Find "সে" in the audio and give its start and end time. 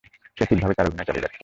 0.37-0.43